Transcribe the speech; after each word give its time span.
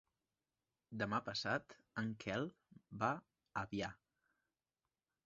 Demà 1.01 1.19
passat 1.27 1.75
en 2.03 2.09
Quel 2.23 2.47
va 3.05 3.11
a 3.19 3.63
Avià. 3.65 3.91